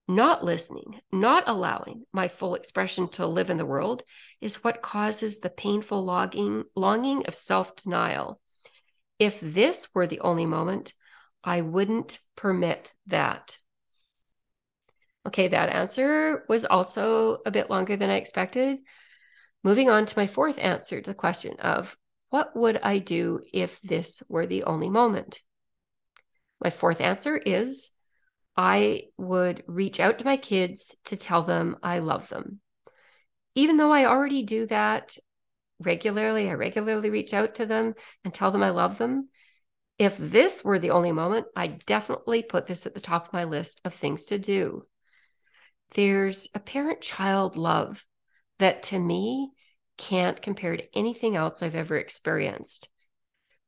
not 0.06 0.44
listening, 0.44 1.00
not 1.10 1.48
allowing 1.48 2.04
my 2.12 2.28
full 2.28 2.54
expression 2.54 3.08
to 3.08 3.26
live 3.26 3.50
in 3.50 3.56
the 3.56 3.66
world 3.66 4.04
is 4.40 4.62
what 4.62 4.80
causes 4.80 5.40
the 5.40 5.50
painful 5.50 6.04
longing, 6.04 6.62
longing 6.76 7.26
of 7.26 7.34
self 7.34 7.74
denial. 7.74 8.40
If 9.18 9.40
this 9.40 9.88
were 9.92 10.06
the 10.06 10.20
only 10.20 10.46
moment, 10.46 10.94
I 11.42 11.62
wouldn't 11.62 12.20
permit 12.36 12.92
that. 13.08 13.58
Okay, 15.26 15.48
that 15.48 15.70
answer 15.70 16.44
was 16.48 16.64
also 16.64 17.38
a 17.44 17.50
bit 17.50 17.68
longer 17.68 17.96
than 17.96 18.10
I 18.10 18.16
expected. 18.16 18.80
Moving 19.64 19.90
on 19.90 20.06
to 20.06 20.18
my 20.18 20.28
fourth 20.28 20.58
answer 20.58 21.00
to 21.00 21.10
the 21.10 21.14
question 21.14 21.58
of 21.58 21.96
what 22.30 22.54
would 22.54 22.78
I 22.80 22.98
do 22.98 23.40
if 23.52 23.80
this 23.82 24.22
were 24.28 24.46
the 24.46 24.64
only 24.64 24.88
moment? 24.88 25.40
My 26.62 26.70
fourth 26.70 27.00
answer 27.00 27.36
is 27.36 27.90
I 28.56 29.04
would 29.18 29.64
reach 29.66 29.98
out 29.98 30.20
to 30.20 30.24
my 30.24 30.36
kids 30.36 30.94
to 31.06 31.16
tell 31.16 31.42
them 31.42 31.76
I 31.82 31.98
love 31.98 32.28
them. 32.28 32.60
Even 33.56 33.76
though 33.76 33.92
I 33.92 34.04
already 34.04 34.44
do 34.44 34.66
that 34.66 35.16
regularly, 35.80 36.48
I 36.48 36.54
regularly 36.54 37.10
reach 37.10 37.34
out 37.34 37.56
to 37.56 37.66
them 37.66 37.94
and 38.24 38.32
tell 38.32 38.52
them 38.52 38.62
I 38.62 38.70
love 38.70 38.98
them. 38.98 39.28
If 39.98 40.16
this 40.18 40.64
were 40.64 40.78
the 40.78 40.90
only 40.90 41.12
moment, 41.12 41.46
I'd 41.56 41.84
definitely 41.84 42.42
put 42.42 42.66
this 42.66 42.86
at 42.86 42.94
the 42.94 43.00
top 43.00 43.26
of 43.26 43.32
my 43.32 43.44
list 43.44 43.80
of 43.84 43.94
things 43.94 44.26
to 44.26 44.38
do. 44.38 44.86
There's 45.94 46.48
a 46.54 46.60
parent 46.60 47.00
child 47.00 47.56
love 47.56 48.04
that 48.58 48.82
to 48.84 48.98
me 48.98 49.52
can't 49.96 50.42
compare 50.42 50.76
to 50.76 50.96
anything 50.96 51.36
else 51.36 51.62
I've 51.62 51.74
ever 51.74 51.96
experienced. 51.96 52.88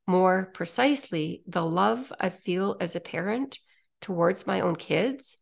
More 0.06 0.50
precisely, 0.54 1.42
the 1.46 1.64
love 1.64 2.12
I 2.18 2.30
feel 2.30 2.76
as 2.80 2.96
a 2.96 3.00
parent 3.00 3.58
towards 4.00 4.46
my 4.46 4.60
own 4.60 4.76
kids 4.76 5.36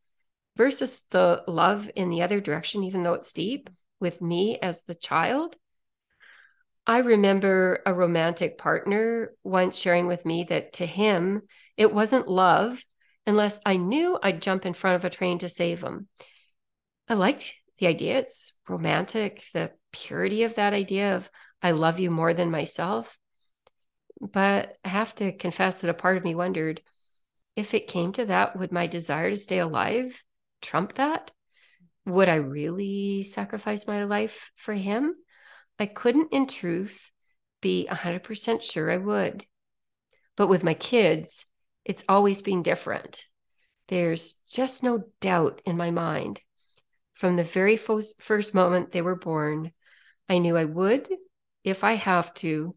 versus 0.56 1.02
the 1.10 1.42
love 1.46 1.90
in 1.94 2.08
the 2.08 2.22
other 2.22 2.40
direction, 2.40 2.82
even 2.84 3.02
though 3.02 3.14
it's 3.14 3.32
deep 3.32 3.70
with 4.00 4.20
me 4.20 4.58
as 4.60 4.82
the 4.82 4.94
child. 4.94 5.56
I 6.86 6.98
remember 6.98 7.82
a 7.84 7.92
romantic 7.92 8.58
partner 8.58 9.32
once 9.42 9.76
sharing 9.76 10.06
with 10.06 10.24
me 10.24 10.44
that 10.44 10.74
to 10.74 10.86
him, 10.86 11.42
it 11.76 11.92
wasn't 11.92 12.28
love 12.28 12.82
unless 13.26 13.60
I 13.66 13.76
knew 13.76 14.18
I'd 14.22 14.40
jump 14.40 14.64
in 14.64 14.72
front 14.72 14.96
of 14.96 15.04
a 15.04 15.10
train 15.10 15.38
to 15.38 15.48
save 15.48 15.82
him. 15.82 16.08
I 17.08 17.14
like 17.14 17.54
the 17.78 17.86
idea. 17.86 18.18
It's 18.18 18.52
romantic, 18.68 19.44
the 19.52 19.72
purity 19.92 20.42
of 20.42 20.56
that 20.56 20.72
idea 20.72 21.16
of 21.16 21.30
I 21.62 21.70
love 21.72 21.98
you 21.98 22.10
more 22.10 22.34
than 22.34 22.50
myself. 22.50 23.18
But 24.20 24.76
I 24.84 24.88
have 24.88 25.14
to 25.16 25.32
confess 25.32 25.80
that 25.80 25.90
a 25.90 25.94
part 25.94 26.16
of 26.16 26.24
me 26.24 26.34
wondered 26.34 26.80
if 27.54 27.74
it 27.74 27.88
came 27.88 28.12
to 28.12 28.26
that, 28.26 28.58
would 28.58 28.72
my 28.72 28.86
desire 28.86 29.30
to 29.30 29.36
stay 29.36 29.58
alive 29.58 30.22
trump 30.62 30.94
that? 30.94 31.30
Would 32.04 32.28
I 32.28 32.36
really 32.36 33.22
sacrifice 33.22 33.86
my 33.86 34.04
life 34.04 34.50
for 34.56 34.74
him? 34.74 35.14
I 35.78 35.86
couldn't, 35.86 36.32
in 36.32 36.46
truth, 36.46 37.12
be 37.60 37.86
100% 37.90 38.62
sure 38.62 38.90
I 38.90 38.96
would. 38.96 39.44
But 40.36 40.48
with 40.48 40.64
my 40.64 40.74
kids, 40.74 41.46
it's 41.84 42.04
always 42.08 42.42
been 42.42 42.62
different. 42.62 43.24
There's 43.88 44.34
just 44.48 44.82
no 44.82 45.04
doubt 45.20 45.62
in 45.64 45.76
my 45.76 45.90
mind. 45.90 46.40
From 47.16 47.36
the 47.36 47.44
very 47.44 47.78
first 47.78 48.54
moment 48.54 48.92
they 48.92 49.00
were 49.00 49.16
born, 49.16 49.72
I 50.28 50.36
knew 50.36 50.54
I 50.54 50.66
would, 50.66 51.08
if 51.64 51.82
I 51.82 51.94
have 51.94 52.34
to, 52.34 52.76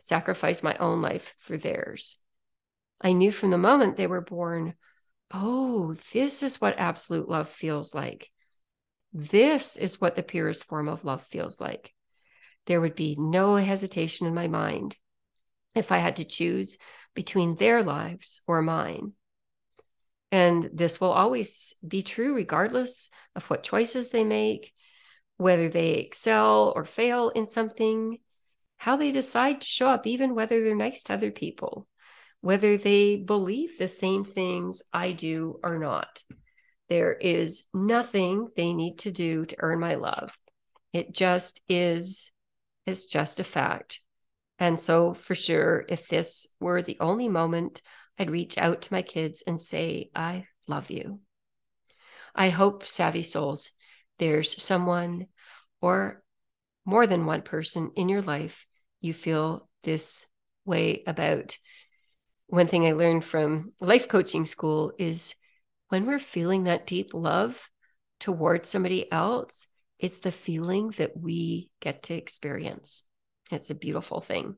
sacrifice 0.00 0.60
my 0.60 0.76
own 0.78 1.02
life 1.02 1.36
for 1.38 1.56
theirs. 1.56 2.18
I 3.00 3.12
knew 3.12 3.30
from 3.30 3.50
the 3.50 3.58
moment 3.58 3.96
they 3.96 4.08
were 4.08 4.20
born, 4.20 4.74
oh, 5.30 5.94
this 6.12 6.42
is 6.42 6.60
what 6.60 6.80
absolute 6.80 7.28
love 7.28 7.48
feels 7.48 7.94
like. 7.94 8.28
This 9.12 9.76
is 9.76 10.00
what 10.00 10.16
the 10.16 10.22
purest 10.24 10.64
form 10.64 10.88
of 10.88 11.04
love 11.04 11.22
feels 11.22 11.60
like. 11.60 11.94
There 12.66 12.80
would 12.80 12.96
be 12.96 13.14
no 13.16 13.54
hesitation 13.54 14.26
in 14.26 14.34
my 14.34 14.48
mind 14.48 14.96
if 15.76 15.92
I 15.92 15.98
had 15.98 16.16
to 16.16 16.24
choose 16.24 16.76
between 17.14 17.54
their 17.54 17.84
lives 17.84 18.42
or 18.48 18.62
mine. 18.62 19.12
And 20.32 20.68
this 20.72 21.00
will 21.00 21.12
always 21.12 21.74
be 21.86 22.02
true, 22.02 22.34
regardless 22.34 23.10
of 23.34 23.48
what 23.48 23.62
choices 23.62 24.10
they 24.10 24.24
make, 24.24 24.72
whether 25.36 25.68
they 25.68 25.94
excel 25.94 26.72
or 26.74 26.84
fail 26.84 27.30
in 27.30 27.46
something, 27.46 28.18
how 28.76 28.96
they 28.96 29.12
decide 29.12 29.60
to 29.60 29.68
show 29.68 29.88
up, 29.88 30.06
even 30.06 30.34
whether 30.34 30.62
they're 30.62 30.74
nice 30.74 31.02
to 31.04 31.14
other 31.14 31.30
people 31.30 31.86
whether 32.46 32.76
they 32.76 33.16
believe 33.16 33.76
the 33.76 33.88
same 33.88 34.22
things 34.22 34.80
I 34.92 35.10
do 35.10 35.58
or 35.64 35.80
not. 35.80 36.22
There 36.88 37.12
is 37.12 37.64
nothing 37.74 38.48
they 38.56 38.72
need 38.72 39.00
to 39.00 39.10
do 39.10 39.46
to 39.46 39.56
earn 39.58 39.80
my 39.80 39.96
love. 39.96 40.32
It 40.92 41.12
just 41.12 41.60
is, 41.68 42.30
it's 42.86 43.06
just 43.06 43.40
a 43.40 43.44
fact. 43.44 44.00
And 44.60 44.78
so, 44.78 45.12
for 45.12 45.34
sure, 45.34 45.84
if 45.88 46.06
this 46.06 46.46
were 46.60 46.82
the 46.82 46.98
only 47.00 47.28
moment, 47.28 47.82
I'd 48.18 48.30
reach 48.30 48.58
out 48.58 48.82
to 48.82 48.92
my 48.92 49.02
kids 49.02 49.42
and 49.46 49.60
say, 49.60 50.10
I 50.14 50.46
love 50.66 50.90
you. 50.90 51.20
I 52.34 52.50
hope, 52.50 52.86
Savvy 52.86 53.22
Souls, 53.22 53.70
there's 54.18 54.62
someone 54.62 55.26
or 55.80 56.22
more 56.84 57.06
than 57.06 57.26
one 57.26 57.42
person 57.42 57.92
in 57.96 58.08
your 58.08 58.22
life 58.22 58.66
you 59.00 59.12
feel 59.12 59.68
this 59.82 60.26
way 60.64 61.02
about 61.06 61.56
one 62.48 62.66
thing 62.66 62.86
I 62.86 62.92
learned 62.92 63.24
from 63.24 63.72
life 63.80 64.08
coaching 64.08 64.44
school 64.44 64.92
is 64.98 65.34
when 65.88 66.06
we're 66.06 66.18
feeling 66.18 66.64
that 66.64 66.86
deep 66.86 67.12
love 67.12 67.70
towards 68.20 68.68
somebody 68.68 69.10
else, 69.10 69.66
it's 69.98 70.20
the 70.20 70.32
feeling 70.32 70.90
that 70.98 71.16
we 71.16 71.70
get 71.80 72.04
to 72.04 72.14
experience. 72.14 73.02
It's 73.50 73.70
a 73.70 73.74
beautiful 73.74 74.20
thing. 74.20 74.56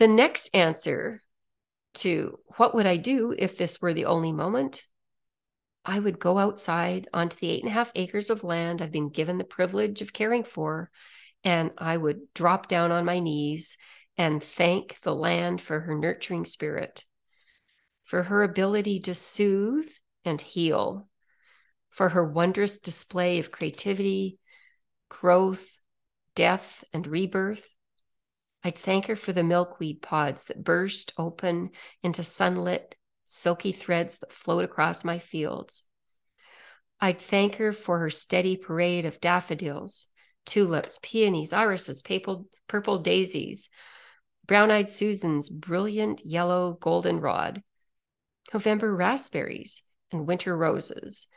The 0.00 0.08
next 0.08 0.48
answer 0.54 1.20
to 1.96 2.38
what 2.56 2.74
would 2.74 2.86
I 2.86 2.96
do 2.96 3.34
if 3.38 3.58
this 3.58 3.82
were 3.82 3.92
the 3.92 4.06
only 4.06 4.32
moment 4.32 4.82
I 5.84 5.98
would 5.98 6.18
go 6.18 6.38
outside 6.38 7.06
onto 7.12 7.36
the 7.36 7.50
eight 7.50 7.62
and 7.62 7.70
a 7.70 7.74
half 7.74 7.92
acres 7.94 8.30
of 8.30 8.42
land 8.42 8.80
I've 8.80 8.92
been 8.92 9.10
given 9.10 9.36
the 9.36 9.44
privilege 9.44 10.00
of 10.00 10.14
caring 10.14 10.42
for, 10.42 10.90
and 11.44 11.72
I 11.76 11.98
would 11.98 12.32
drop 12.32 12.66
down 12.66 12.92
on 12.92 13.04
my 13.04 13.18
knees 13.18 13.76
and 14.16 14.42
thank 14.42 14.98
the 15.02 15.14
land 15.14 15.60
for 15.60 15.80
her 15.80 15.94
nurturing 15.94 16.46
spirit, 16.46 17.04
for 18.04 18.22
her 18.22 18.42
ability 18.42 19.00
to 19.00 19.14
soothe 19.14 19.90
and 20.24 20.40
heal, 20.40 21.10
for 21.90 22.08
her 22.08 22.24
wondrous 22.24 22.78
display 22.78 23.38
of 23.38 23.50
creativity, 23.50 24.38
growth, 25.10 25.76
death, 26.34 26.84
and 26.94 27.06
rebirth. 27.06 27.76
I'd 28.62 28.78
thank 28.78 29.06
her 29.06 29.16
for 29.16 29.32
the 29.32 29.42
milkweed 29.42 30.02
pods 30.02 30.44
that 30.46 30.62
burst 30.62 31.12
open 31.16 31.70
into 32.02 32.22
sunlit, 32.22 32.94
silky 33.24 33.72
threads 33.72 34.18
that 34.18 34.32
float 34.32 34.64
across 34.64 35.04
my 35.04 35.18
fields. 35.18 35.86
I'd 37.00 37.20
thank 37.20 37.56
her 37.56 37.72
for 37.72 37.98
her 37.98 38.10
steady 38.10 38.56
parade 38.56 39.06
of 39.06 39.20
daffodils, 39.20 40.06
tulips, 40.44 40.98
peonies, 41.02 41.52
irises, 41.52 42.02
purple, 42.02 42.46
purple 42.68 42.98
daisies, 42.98 43.70
brown 44.46 44.70
eyed 44.70 44.90
Susans, 44.90 45.48
brilliant 45.48 46.26
yellow 46.26 46.74
goldenrod, 46.74 47.62
November 48.52 48.94
raspberries, 48.94 49.82
and 50.12 50.26
winter 50.26 50.54
roses, 50.54 51.28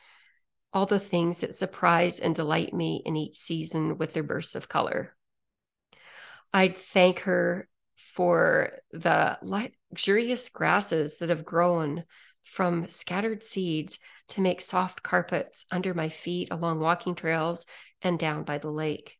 all 0.72 0.84
the 0.84 1.00
things 1.00 1.40
that 1.40 1.54
surprise 1.54 2.20
and 2.20 2.34
delight 2.34 2.74
me 2.74 3.00
in 3.06 3.16
each 3.16 3.36
season 3.36 3.96
with 3.96 4.12
their 4.12 4.24
bursts 4.24 4.56
of 4.56 4.68
color. 4.68 5.16
I'd 6.54 6.78
thank 6.78 7.18
her 7.20 7.68
for 7.96 8.70
the 8.92 9.38
luxurious 9.42 10.48
grasses 10.48 11.18
that 11.18 11.28
have 11.28 11.44
grown 11.44 12.04
from 12.44 12.86
scattered 12.88 13.42
seeds 13.42 13.98
to 14.28 14.40
make 14.40 14.60
soft 14.60 15.02
carpets 15.02 15.66
under 15.72 15.94
my 15.94 16.08
feet 16.08 16.48
along 16.52 16.78
walking 16.78 17.16
trails 17.16 17.66
and 18.02 18.20
down 18.20 18.44
by 18.44 18.58
the 18.58 18.70
lake. 18.70 19.18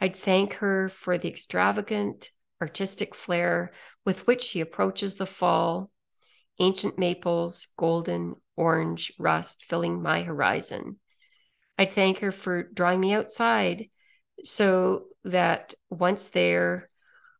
I'd 0.00 0.16
thank 0.16 0.54
her 0.54 0.88
for 0.88 1.18
the 1.18 1.28
extravagant 1.28 2.30
artistic 2.58 3.14
flair 3.14 3.72
with 4.06 4.26
which 4.26 4.40
she 4.40 4.60
approaches 4.60 5.16
the 5.16 5.26
fall, 5.26 5.90
ancient 6.58 6.98
maples, 6.98 7.68
golden, 7.76 8.36
orange, 8.56 9.12
rust 9.18 9.64
filling 9.64 10.00
my 10.00 10.22
horizon. 10.22 10.98
I'd 11.76 11.92
thank 11.92 12.20
her 12.20 12.32
for 12.32 12.62
drawing 12.62 13.00
me 13.00 13.12
outside 13.12 13.90
so 14.42 15.04
that 15.24 15.74
once 15.90 16.28
there, 16.28 16.90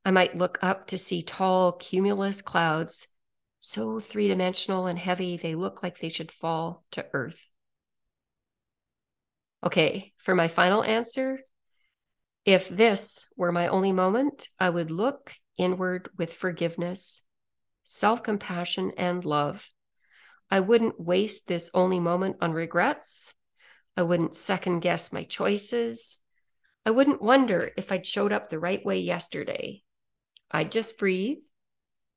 I 0.04 0.10
might 0.10 0.36
look 0.36 0.58
up 0.62 0.88
to 0.88 0.98
see 0.98 1.22
tall 1.22 1.72
cumulus 1.72 2.42
clouds, 2.42 3.08
so 3.58 4.00
three 4.00 4.28
dimensional 4.28 4.86
and 4.86 4.98
heavy 4.98 5.36
they 5.36 5.54
look 5.54 5.82
like 5.82 5.98
they 5.98 6.08
should 6.08 6.30
fall 6.30 6.84
to 6.92 7.06
earth. 7.12 7.48
Okay, 9.64 10.12
for 10.18 10.34
my 10.34 10.48
final 10.48 10.84
answer, 10.84 11.40
if 12.44 12.68
this 12.68 13.26
were 13.36 13.52
my 13.52 13.68
only 13.68 13.92
moment, 13.92 14.48
I 14.60 14.68
would 14.68 14.90
look 14.90 15.34
inward 15.56 16.10
with 16.18 16.34
forgiveness, 16.34 17.22
self 17.84 18.22
compassion, 18.22 18.92
and 18.98 19.24
love. 19.24 19.66
I 20.50 20.60
wouldn't 20.60 21.00
waste 21.00 21.48
this 21.48 21.70
only 21.72 22.00
moment 22.00 22.36
on 22.42 22.52
regrets. 22.52 23.32
I 23.96 24.02
wouldn't 24.02 24.36
second 24.36 24.80
guess 24.80 25.12
my 25.12 25.24
choices. 25.24 26.20
I 26.86 26.90
wouldn't 26.90 27.22
wonder 27.22 27.70
if 27.76 27.90
I'd 27.90 28.06
showed 28.06 28.32
up 28.32 28.50
the 28.50 28.58
right 28.58 28.84
way 28.84 29.00
yesterday. 29.00 29.82
I'd 30.50 30.70
just 30.70 30.98
breathe. 30.98 31.38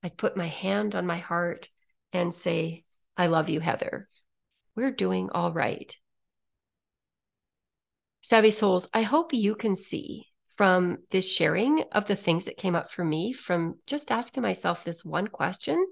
I'd 0.03 0.17
put 0.17 0.37
my 0.37 0.47
hand 0.47 0.93
on 0.93 1.05
my 1.05 1.17
heart 1.17 1.69
and 2.13 2.33
say, 2.33 2.83
I 3.15 3.27
love 3.27 3.49
you, 3.49 3.59
Heather. 3.59 4.09
We're 4.75 4.91
doing 4.91 5.29
all 5.31 5.51
right. 5.51 5.95
Savvy 8.21 8.51
Souls, 8.51 8.89
I 8.93 9.03
hope 9.03 9.33
you 9.33 9.55
can 9.55 9.75
see 9.75 10.27
from 10.57 10.97
this 11.11 11.31
sharing 11.31 11.83
of 11.91 12.07
the 12.07 12.15
things 12.15 12.45
that 12.45 12.57
came 12.57 12.75
up 12.75 12.91
for 12.91 13.05
me 13.05 13.31
from 13.31 13.75
just 13.87 14.11
asking 14.11 14.43
myself 14.43 14.83
this 14.83 15.05
one 15.05 15.27
question, 15.27 15.85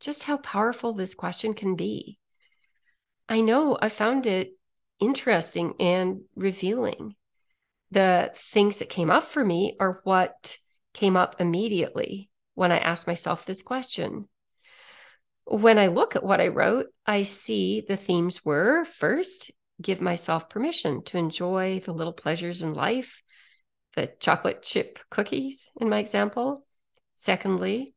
just 0.00 0.22
how 0.22 0.38
powerful 0.38 0.94
this 0.94 1.14
question 1.14 1.52
can 1.52 1.76
be. 1.76 2.18
I 3.28 3.40
know 3.40 3.76
I 3.80 3.88
found 3.88 4.26
it 4.26 4.52
interesting 4.98 5.74
and 5.78 6.22
revealing 6.34 7.16
the 7.92 8.30
things 8.34 8.78
that 8.78 8.88
came 8.88 9.10
up 9.10 9.24
for 9.24 9.44
me 9.44 9.76
are 9.78 10.00
what 10.04 10.56
came 10.94 11.16
up 11.16 11.36
immediately 11.38 12.30
when 12.54 12.72
I 12.72 12.78
asked 12.78 13.06
myself 13.06 13.44
this 13.44 13.60
question. 13.62 14.28
When 15.44 15.78
I 15.78 15.88
look 15.88 16.16
at 16.16 16.24
what 16.24 16.40
I 16.40 16.48
wrote, 16.48 16.86
I 17.06 17.24
see 17.24 17.82
the 17.86 17.96
themes 17.96 18.44
were 18.44 18.84
first, 18.84 19.50
give 19.80 20.00
myself 20.00 20.48
permission 20.48 21.02
to 21.04 21.18
enjoy 21.18 21.80
the 21.84 21.92
little 21.92 22.12
pleasures 22.12 22.62
in 22.62 22.72
life, 22.72 23.22
the 23.94 24.10
chocolate 24.20 24.62
chip 24.62 24.98
cookies 25.10 25.70
in 25.78 25.90
my 25.90 25.98
example. 25.98 26.64
Secondly, 27.14 27.94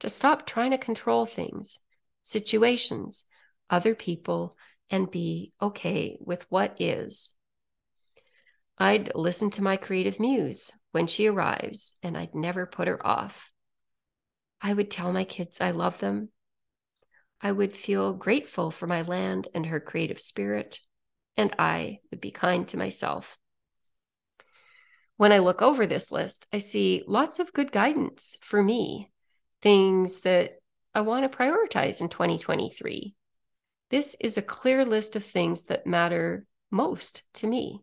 to 0.00 0.08
stop 0.08 0.44
trying 0.44 0.72
to 0.72 0.78
control 0.78 1.24
things, 1.24 1.78
situations, 2.22 3.24
other 3.68 3.94
people, 3.94 4.56
and 4.90 5.08
be 5.08 5.52
okay 5.62 6.16
with 6.20 6.46
what 6.48 6.80
is. 6.80 7.34
I'd 8.82 9.14
listen 9.14 9.50
to 9.50 9.62
my 9.62 9.76
creative 9.76 10.18
muse 10.18 10.72
when 10.92 11.06
she 11.06 11.26
arrives, 11.26 11.96
and 12.02 12.16
I'd 12.16 12.34
never 12.34 12.64
put 12.64 12.88
her 12.88 13.06
off. 13.06 13.52
I 14.62 14.72
would 14.72 14.90
tell 14.90 15.12
my 15.12 15.24
kids 15.24 15.60
I 15.60 15.72
love 15.72 15.98
them. 15.98 16.30
I 17.42 17.52
would 17.52 17.76
feel 17.76 18.14
grateful 18.14 18.70
for 18.70 18.86
my 18.86 19.02
land 19.02 19.48
and 19.54 19.66
her 19.66 19.80
creative 19.80 20.18
spirit, 20.18 20.80
and 21.36 21.54
I 21.58 21.98
would 22.10 22.22
be 22.22 22.30
kind 22.30 22.66
to 22.68 22.78
myself. 22.78 23.36
When 25.18 25.30
I 25.30 25.40
look 25.40 25.60
over 25.60 25.84
this 25.84 26.10
list, 26.10 26.46
I 26.50 26.56
see 26.56 27.02
lots 27.06 27.38
of 27.38 27.52
good 27.52 27.72
guidance 27.72 28.38
for 28.40 28.62
me, 28.62 29.10
things 29.60 30.20
that 30.20 30.52
I 30.94 31.02
want 31.02 31.30
to 31.30 31.38
prioritize 31.38 32.00
in 32.00 32.08
2023. 32.08 33.14
This 33.90 34.16
is 34.20 34.38
a 34.38 34.42
clear 34.42 34.86
list 34.86 35.16
of 35.16 35.24
things 35.24 35.64
that 35.64 35.86
matter 35.86 36.46
most 36.70 37.24
to 37.34 37.46
me. 37.46 37.82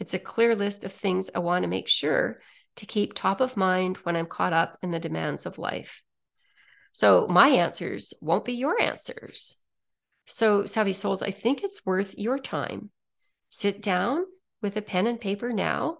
It's 0.00 0.14
a 0.14 0.18
clear 0.18 0.56
list 0.56 0.84
of 0.84 0.92
things 0.92 1.30
I 1.34 1.38
want 1.38 1.62
to 1.62 1.68
make 1.68 1.86
sure 1.86 2.40
to 2.76 2.86
keep 2.86 3.12
top 3.12 3.40
of 3.40 3.56
mind 3.56 3.98
when 3.98 4.16
I'm 4.16 4.26
caught 4.26 4.52
up 4.52 4.78
in 4.82 4.90
the 4.90 4.98
demands 4.98 5.46
of 5.46 5.58
life. 5.58 6.02
So, 6.92 7.28
my 7.28 7.48
answers 7.48 8.14
won't 8.20 8.44
be 8.44 8.54
your 8.54 8.80
answers. 8.80 9.56
So, 10.26 10.64
Savvy 10.64 10.94
Souls, 10.94 11.22
I 11.22 11.30
think 11.30 11.62
it's 11.62 11.84
worth 11.84 12.18
your 12.18 12.38
time. 12.38 12.90
Sit 13.50 13.82
down 13.82 14.24
with 14.62 14.76
a 14.76 14.82
pen 14.82 15.06
and 15.06 15.20
paper 15.20 15.52
now 15.52 15.98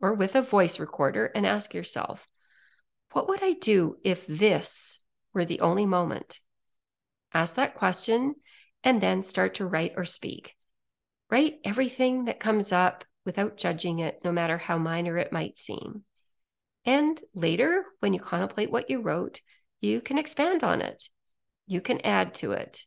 or 0.00 0.14
with 0.14 0.34
a 0.34 0.42
voice 0.42 0.80
recorder 0.80 1.26
and 1.26 1.46
ask 1.46 1.74
yourself, 1.74 2.26
what 3.12 3.28
would 3.28 3.42
I 3.42 3.52
do 3.52 3.96
if 4.04 4.26
this 4.26 5.00
were 5.32 5.44
the 5.44 5.60
only 5.60 5.86
moment? 5.86 6.40
Ask 7.32 7.56
that 7.56 7.74
question 7.74 8.34
and 8.82 9.00
then 9.00 9.22
start 9.22 9.54
to 9.54 9.66
write 9.66 9.94
or 9.96 10.04
speak. 10.04 10.56
Write 11.30 11.56
everything 11.64 12.24
that 12.24 12.40
comes 12.40 12.72
up 12.72 13.04
without 13.28 13.58
judging 13.58 13.98
it, 13.98 14.20
no 14.24 14.32
matter 14.32 14.56
how 14.56 14.78
minor 14.78 15.18
it 15.18 15.32
might 15.32 15.58
seem. 15.58 16.02
And 16.86 17.20
later, 17.34 17.84
when 18.00 18.14
you 18.14 18.20
contemplate 18.20 18.70
what 18.70 18.88
you 18.88 19.02
wrote, 19.02 19.42
you 19.82 20.00
can 20.00 20.16
expand 20.16 20.64
on 20.64 20.80
it. 20.80 21.10
You 21.66 21.82
can 21.82 22.00
add 22.06 22.32
to 22.36 22.52
it. 22.52 22.86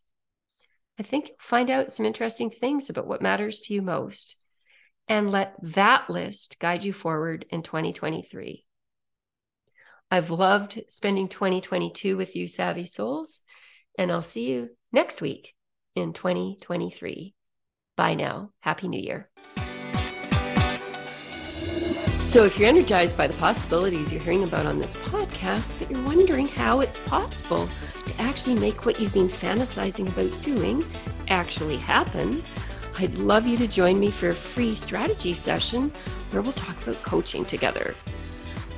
I 0.99 1.03
think 1.03 1.27
you'll 1.27 1.37
find 1.39 1.69
out 1.69 1.91
some 1.91 2.07
interesting 2.07 2.49
things 2.49 2.89
about 2.89 3.05
what 3.05 3.21
matters 3.21 3.59
to 3.59 3.73
you 3.75 3.83
most. 3.83 4.35
And 5.07 5.29
let 5.29 5.53
that 5.61 6.09
list 6.09 6.57
guide 6.57 6.83
you 6.83 6.91
forward 6.91 7.45
in 7.51 7.61
2023. 7.61 8.65
I've 10.09 10.31
loved 10.31 10.81
spending 10.89 11.27
2022 11.27 12.17
with 12.17 12.35
you, 12.35 12.47
Savvy 12.47 12.85
Souls, 12.85 13.43
and 13.95 14.11
I'll 14.11 14.23
see 14.23 14.49
you 14.49 14.69
next 14.91 15.21
week 15.21 15.53
in 15.95 16.13
2023. 16.13 17.35
Bye 17.95 18.15
now. 18.15 18.53
Happy 18.61 18.87
New 18.87 18.99
Year. 18.99 19.29
So, 22.21 22.45
if 22.45 22.57
you're 22.57 22.69
energized 22.69 23.17
by 23.17 23.27
the 23.27 23.33
possibilities 23.33 24.13
you're 24.13 24.21
hearing 24.21 24.43
about 24.43 24.65
on 24.65 24.79
this 24.79 24.95
podcast, 24.95 25.77
but 25.79 25.89
you're 25.89 26.05
wondering 26.05 26.47
how 26.47 26.79
it's 26.79 26.99
possible 26.99 27.67
to 28.05 28.21
actually 28.21 28.55
make 28.57 28.85
what 28.85 28.99
you've 28.99 29.13
been 29.13 29.27
fantasizing 29.27 30.07
about 30.07 30.41
doing 30.41 30.85
actually 31.27 31.77
happen, 31.77 32.41
I'd 32.99 33.17
love 33.17 33.47
you 33.47 33.57
to 33.57 33.67
join 33.67 33.99
me 33.99 34.11
for 34.11 34.29
a 34.29 34.35
free 34.35 34.75
strategy 34.75 35.33
session 35.33 35.91
where 36.29 36.41
we'll 36.41 36.53
talk 36.53 36.81
about 36.83 37.01
coaching 37.03 37.43
together. 37.43 37.95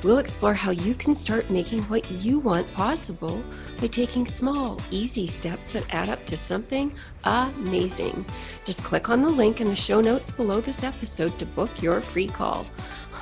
We'll 0.03 0.17
explore 0.17 0.53
how 0.53 0.71
you 0.71 0.95
can 0.95 1.15
start 1.15 1.49
making 1.49 1.81
what 1.83 2.09
you 2.11 2.37
want 2.37 2.69
possible 2.73 3.41
by 3.79 3.87
taking 3.87 4.25
small, 4.25 4.81
easy 4.91 5.27
steps 5.27 5.69
that 5.69 5.85
add 5.93 6.09
up 6.09 6.25
to 6.25 6.35
something 6.35 6.93
amazing. 7.23 8.25
Just 8.65 8.83
click 8.83 9.09
on 9.09 9.21
the 9.21 9.29
link 9.29 9.61
in 9.61 9.69
the 9.69 9.75
show 9.75 10.01
notes 10.01 10.29
below 10.29 10.59
this 10.59 10.83
episode 10.83 11.39
to 11.39 11.45
book 11.45 11.81
your 11.81 12.01
free 12.01 12.27
call. 12.27 12.65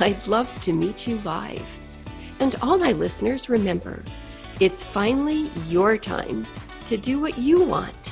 I'd 0.04 0.26
love 0.28 0.50
to 0.62 0.74
meet 0.74 1.08
you 1.08 1.20
live. 1.20 1.66
And 2.40 2.56
all 2.62 2.78
my 2.78 2.92
listeners, 2.92 3.50
remember, 3.50 4.04
it's 4.60 4.82
finally 4.82 5.50
your 5.68 5.98
time 5.98 6.48
to 6.88 6.98
do 6.98 7.20
what 7.20 7.38
you 7.38 7.64
want 7.64 8.11